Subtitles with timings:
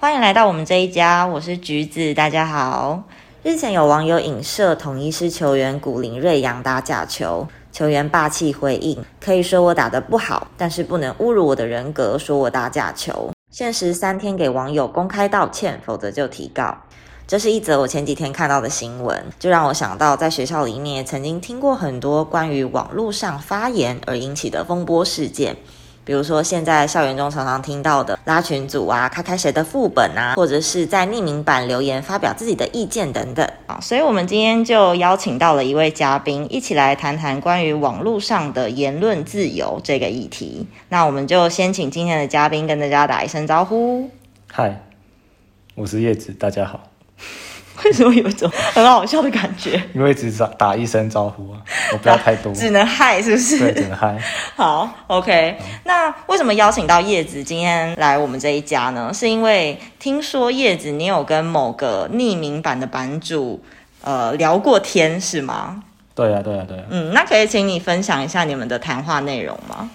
[0.00, 3.02] 欢迎来到我们这一家，我是橘子，大家好。
[3.42, 13.32] 日前有网友影射统一师球员古林瑞阳打假球，球员霸气回应，可以说我打得不好，但是不能侮辱我的人格，说我打假球。
[13.50, 16.78] 限时三天给网友公开道歉，否则就提告。
[17.26, 25.56] 这是一则我前几天看到的新闻，就让我想到在学校里面曾经听过很多关于网络上发言而引起的风波事件。
[26.08, 33.78] 比如说，现在校园中常常听到的拉群组啊、开开谁的副本啊，或者是在匿名版留言发表自己的意见等等啊。
[33.82, 40.66] 所以，我们今天就邀请到了一位嘉宾，一起来谈谈关于网络上的言论自由这个议题。
[40.88, 44.08] 那我们就先请今天的嘉宾跟大家打一声招呼。
[44.50, 44.80] 嗨，
[45.74, 46.87] 我是叶子，大家好。
[47.88, 49.82] 为什么有一种 很好笑的感觉？
[49.94, 51.58] 因为只打打一声招呼啊，
[51.92, 53.58] 我不要太多，只能嗨，是不是？
[53.58, 54.16] 对，只能嗨。
[54.54, 55.56] 好，OK。
[55.84, 59.10] 那为什么邀请到叶子今天来我们这一家呢？
[59.14, 63.62] 是因为听说叶子你有跟某个匿名版的版主
[64.02, 65.82] 呃聊过天，是吗？
[66.14, 66.82] 对啊，对啊，对啊。
[66.90, 69.88] 嗯，那可以请你分享一下你们的谈话内容吗？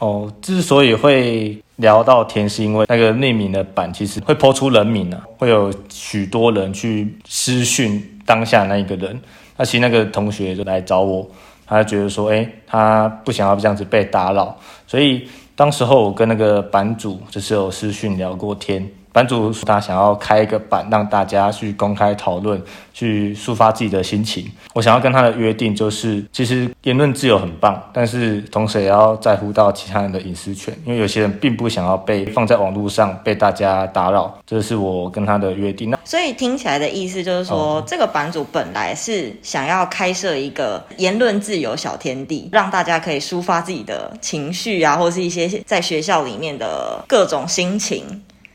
[0.00, 9.20] 哦，之所以会聊到天，是因为那个匿名的版其实会抛出人名啊，会有许多人去私讯当下那一个人。
[9.56, 11.28] 那其实那个同学就来找我，
[11.66, 18.88] 他觉得说，哎，他不想要这样子被打扰，所以当时候我跟那个版主就是有私讯聊过天。
[19.12, 22.60] 版主他想要开一个版，让大家去公开讨论，
[22.92, 24.50] 去抒发自己的心情。
[24.72, 34.32] 我想要跟他的约定就是，其实言论自由很棒，但是同时也要在乎到其他人的隐私权，因为有些人并不想要被放在网络上被大家打扰。
[34.46, 35.90] 这是我跟他的约定。
[35.90, 48.04] 那所以听起来的意思就是说，这个版主本来是想要开设一个言论自由小天地，让大家可以抒发自己的情绪啊，或是一些在学校里面的各种心情。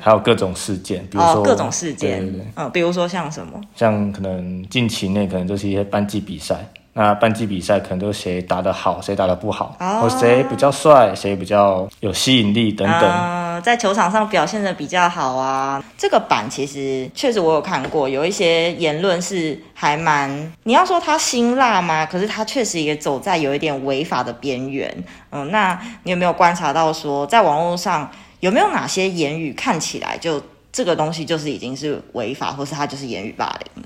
[0.00, 2.22] 还有各种事件，比如说各种事件，
[2.56, 6.56] 嗯，比如说像什么，像可能近期内可能就是一些班级比赛，
[6.92, 15.82] 那班级比赛可能都是谁打得好，谁打得不好，或谁比较帅，谁比较有吸引力等等，在球场上表现的比较好啊。
[15.96, 22.04] 这个版其实确实我有看过，有一些言论是还蛮，你要说他辛辣吗？
[22.04, 24.94] 可是他确实也走在有一点违法的边缘。
[25.30, 28.10] 嗯，那你有没有观察到说，在网络上？
[28.46, 30.40] 有没有哪些言语看起来就
[30.70, 33.84] 这个东西就是已经是违法，或是它就是言语霸凌？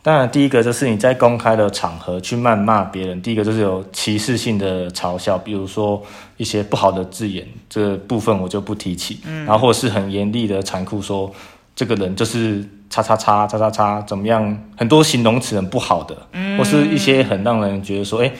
[0.00, 6.00] 当然，第一个就是你在公开的场合去谩骂别人，第一个就是有歧视性的嘲笑，比如说
[6.36, 9.18] 一些不好的字眼，这部分我就不提起。
[9.24, 11.34] 嗯，然后或是很严厉的残酷说
[11.74, 16.16] 这个人就是叉叉叉叉叉叉怎么样，很多形容词很不好的，
[16.56, 18.30] 或是一些很让人觉得说，哎。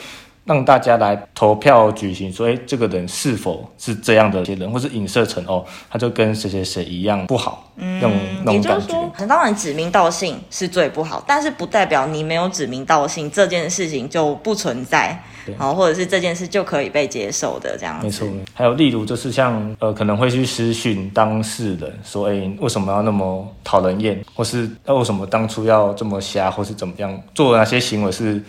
[0.46, 9.26] 让大家来投票举行，说哎，这个人是否是这样的一些人，或是影射成哦，他就跟谁谁谁一样不好，嗯，那种那种感觉。
[9.26, 15.20] 当然，指名道姓是最不好，但是不代表你没有指名道姓这件事情就不存在，
[15.58, 17.98] 好，或者是这件事就可以被接受的这样。
[18.00, 28.40] 没错，还有例如就是像呃，可能会去私讯当事人说，哎，为什么要那么讨人厌，或是那为什么当初要这么瞎，或是怎么样做哪些行为是。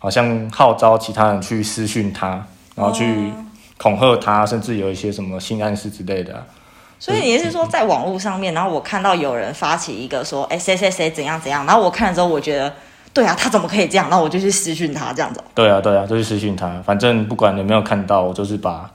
[0.00, 2.44] 好像号召其他人去私讯他，
[2.74, 3.30] 然后去
[3.76, 6.44] 恐吓他，甚至有一些什么性暗示之类的。
[6.98, 12.72] 所以你是说，在网络上面，然后我看到有人发起一个说，哎，谁谁谁怎样怎样，然后我看了之后，我觉得，
[13.12, 14.08] 对啊，他怎么可以这样？
[14.10, 15.42] 那我就去私讯他这样子。
[15.54, 18.90] 对啊，对啊，就去私讯他，反正不管有没有看到，我就是把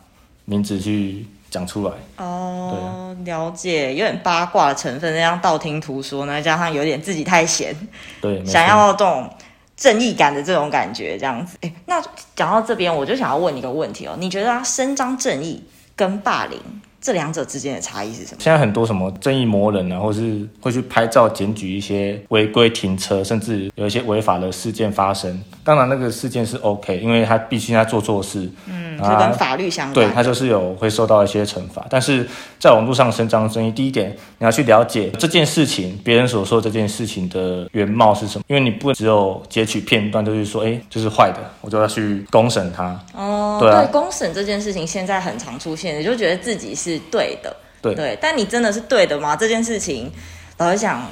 [0.46, 1.94] 名字去讲出来。
[2.18, 7.76] 哦，了解，有点八卦的成分，那样道听途说呢，加上有点自己太闲，
[8.22, 9.30] 对，想要这种。
[9.76, 11.58] 正义感的这种感觉，这样子。
[11.62, 12.02] 哎，那
[12.36, 15.64] 讲到这边，我就想要问你一个问题哦，你觉得他伸张正义
[15.96, 16.60] 跟霸凌？
[17.02, 18.38] 这两者之间的差异是什么？
[18.40, 25.40] 现在很多什么正义魔人啊，或是会去拍照检举一些违规停车，甚至有一些违法的事件发生。
[25.64, 31.86] 当然，那个事件是 OK，因为他必须他做错事，嗯，是跟法律相关，对他就是有会受到一些惩罚。
[31.90, 32.28] 但是
[32.60, 43.00] 在网络上伸张正义，第一点你要去了解这件事情，别人所说这件事情的原貌是什么，因为你不只有截取片段，就是说，哎，就是坏的，我就要去公审他。
[43.14, 47.00] 哦，对，公审这件事情现在很常出现，你就觉得自己是。
[47.12, 49.36] 对的，对，但你真的是对的吗？
[49.36, 50.12] 这件事情，
[50.58, 51.06] 老实讲，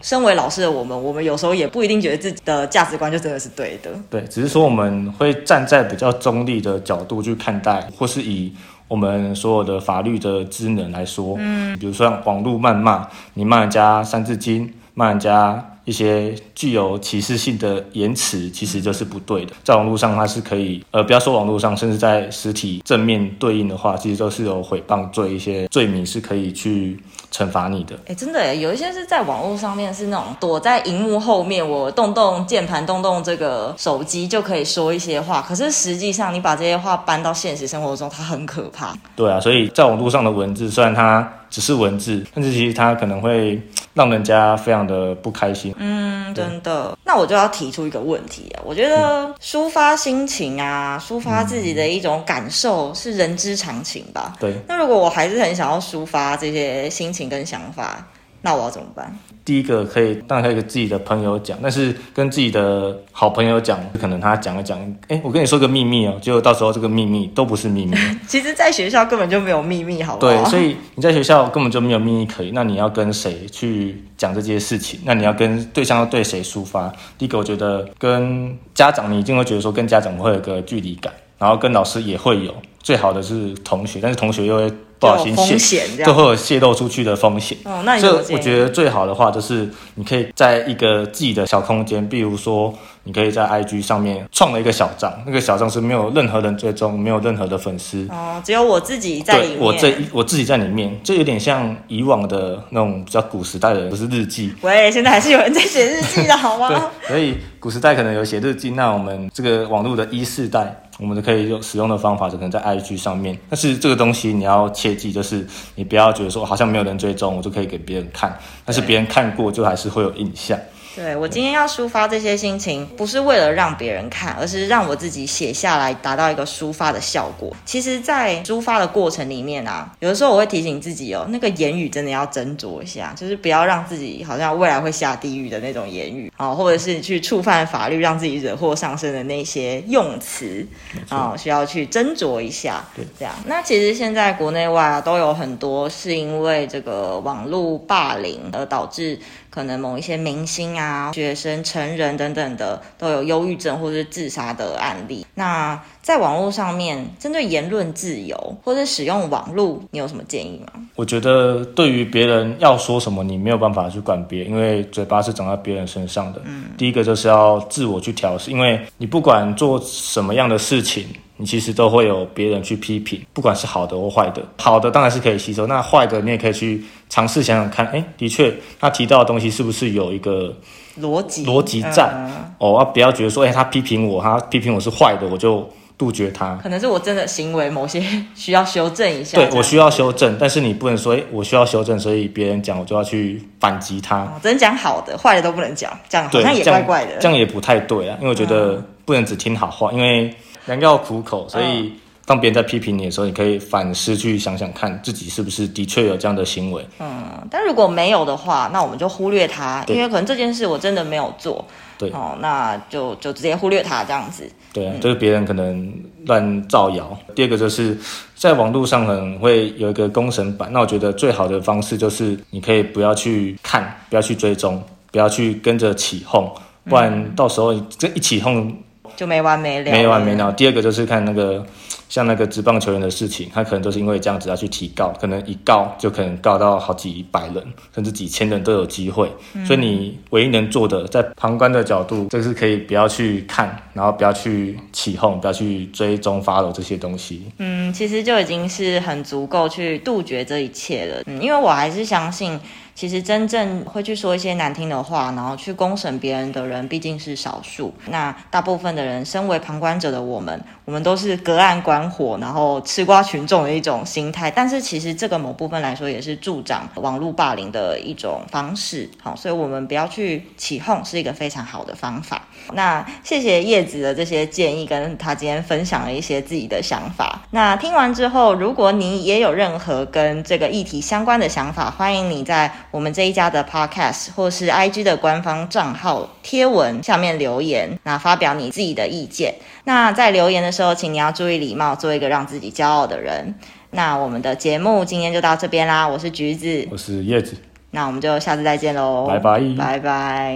[0.00, 3.90] 身为老师的我们，我们有时候也不一定觉得自己的价值观就真的是对的。
[4.08, 8.52] 对，只是说我们会站在比较中立的角度去看待，或是以
[8.88, 15.66] 我们所有的法律的职能来说，嗯，比如说网络谩骂，你骂人家三字经，骂人家。
[15.90, 19.52] 一些具有歧视性的言辞，其实就是不对的。
[19.64, 26.96] 在网络上，它是可以，呃，不要说网络上，甚至在实体正面对应的话，其实都是有诽谤罪一些罪名是可以去
[27.32, 27.98] 惩罚你的。
[28.06, 35.42] 哎，真的哎，有一些是在网络上面是那种躲在荧幕后面，我动动键盘，动动这个手机就可以说一些话。
[35.42, 38.96] 可是实际上，你把这些话搬到现实生活中，它很可怕。
[39.16, 41.28] 对啊，所以在网络上的文字，虽然它。
[41.50, 43.60] 只是文字，但是其实它可能会
[43.92, 45.74] 让人家非常的不开心。
[45.76, 46.96] 嗯，真的。
[47.04, 54.34] 那我就要提出一个问题啊，我觉得抒发心情啊，抒发自己的一种感受是人之常情吧。
[54.38, 54.54] 对。
[54.68, 58.06] 那如果我还是很想要抒发这些心情跟想法，
[58.42, 59.14] 那我要怎么办？
[59.44, 64.78] 第一个可以，当然可以跟自己的朋友讲，但是跟自己的好朋友讲，可能他讲一讲，
[65.08, 67.96] 哎，我跟你说个秘密哦，结果到时候这个秘密都不是秘密。
[68.28, 70.32] 其实，在学校根本就没有秘密，好不好？
[70.32, 72.50] 对，所以你在学校根本就没有秘密可以。
[72.52, 75.00] 那你要跟谁去讲这件事情？
[75.04, 76.92] 那你要跟对象要对谁抒发？
[77.18, 82.54] 第一个，我觉得跟家长，你一定会觉得说跟家长会有个距离感，然后跟老师也会有。
[82.82, 84.72] 最好的是同学，但是同学又会。
[85.00, 87.56] 不小心泄，就会有泄露出去的风险。
[87.64, 92.70] 哦，那所以我觉得最好的话就是，你可以在一个自己的小空间，比如说，
[93.04, 98.06] 你可以在 IG 上面创了一个小账，那个小账是没有任何人追踪，没有任何的粉丝。
[98.10, 99.58] 哦，只有我自己在里面。
[99.58, 104.52] 我这我自己在里面，就有点像以往的那种比较古时代的，不是日记。
[104.60, 106.68] 喂，现在还是有人在写日记的好吗？
[107.08, 110.82] 对，所以古时代可能有写日记，那我们这个网络的一世代。
[111.00, 113.38] 我们可以用使用的方法，就可能在 IG 上面。
[113.48, 118.38] 但是这个东西你要切记，就是你不要觉得说好像没有人追踪，我就可以给别人看。
[118.64, 120.58] 但是别人看过，就还是会有印象。
[120.96, 127.54] 对我今天要抒发这些心情，不是为了让别人看，而是让我自己写下来，达到一个抒发的效果。
[127.64, 140.66] 其实，在抒发的过程里面啊，有的时候我会提醒自己哦，那个言语真的要斟酌一下，就是不要让自己好像未来会下地狱的那种言语啊，或者是去触犯法律，让自己惹祸上身的那些用词
[141.08, 142.84] 啊，需要去斟酌一下。
[142.96, 143.32] 对，这样。
[143.46, 149.18] 那其实现在国内外啊，都有很多是因为这个网络霸凌而导致。
[149.50, 155.26] 可能某一些明星啊、学生、成人等等的都有忧郁症或者是自杀的案例。
[155.34, 160.80] 那在网络上面，针对言论自由或者使用网络，你有什么建议吗？
[160.94, 166.40] 我觉得对于别人要说什么，你没有办法去管别人，因为嘴巴是长在别人身上的。
[166.44, 171.06] 嗯，第一个就是要自我去调试，因为你不管做什么样的事情。
[171.40, 174.42] 你其实都会有别人去批评，不管是好的或坏的。
[174.58, 177.86] 好的当然是可以吸收，那坏的你也可以去尝试想想看。
[177.86, 180.54] 哎，的确，他提到的东西是不是有一个
[181.00, 182.12] 逻辑逻辑在？
[182.58, 185.66] 哦，不要觉得说，哎，他批评我，他批评我是坏的，我就
[185.96, 186.58] 杜绝他。
[186.62, 188.02] 可能是我真的行为某些
[188.36, 189.38] 需要修正一下。
[189.38, 194.30] 对我需要修正，但是你不能说，哎，我需要修正，所以别人讲我就要去反击他。
[194.42, 197.12] 只能讲好的，坏的都不能讲，这样好像也怪怪的。
[197.18, 200.30] 这样也不太对啊，因为我觉得不能只听好话，因为。
[200.70, 201.92] 良药苦口，所以
[202.24, 206.86] 当别人在批评你的时候，你可以反思去想想看自己是不是的确有这样的行为。
[207.00, 211.64] 嗯，但如果没有的话，那我们就忽略它，因为可能这件事我真的没有做。
[211.98, 214.48] 对，哦，那就就直接忽略它这样子。
[214.72, 215.92] 对啊，就是别人可能
[216.26, 217.18] 乱造谣。
[217.34, 217.98] 第二个就是
[218.36, 224.80] 在网络上可能会有一个公审版，那我觉得最好的方式就是你可以不要去看，不要去追踪，
[225.10, 226.48] 不要去跟着起哄，
[226.84, 228.72] 不然到时候这一起哄。
[229.20, 230.50] 就没完没了，没完没了。
[230.52, 231.62] 第二个就是看那个，
[232.08, 237.62] 像那个职棒球员的事情，他可能都是因为这样子要去提告，可能一告就可能告到好几百人，
[237.94, 239.30] 甚至几千人都有机会。
[239.66, 247.42] 所以你唯一能做的，在旁观的角度，就是可以不要去看，然后不要去起哄，不要去追踪、发 w 这些东西。
[247.58, 251.22] 嗯，其实就已经是很足够去杜绝这一切了。
[251.26, 252.58] 嗯，因为我还是相信。
[252.94, 257.94] 其实真正会去说一些难听的话，然后去公审别人的人毕竟是少数。
[258.08, 264.50] 那大部分的人，身为旁观者的我们，我们都是隔岸观火，然后吃瓜群众的一种心态。
[264.50, 269.08] 但是其实这个某部分来说，也是助长网络霸凌的一种方式。
[269.22, 272.42] 好，所以我们不要去起哄，是一个非常好的方法。
[272.74, 277.40] 那谢谢叶子的这些建议，跟他今天分享了一些自己的想法。
[277.52, 282.70] 那听完之后，如果你也有任何跟这个议题相关的想法，欢迎你在。
[282.90, 289.54] 我们这一家的 Podcast 或是 IG 的官方账号贴文下面留言，那发表你自己的意见。
[289.84, 293.54] 那在留言的时候，请你要注意礼貌，做一个让自己骄傲的人。
[293.90, 297.56] 那我们的节目今天就到这边啦，我是橘子，我是叶子，
[297.90, 300.52] 那我们就下次再见喽，拜拜，拜拜。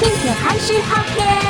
[0.00, 1.49] 明天还是好天。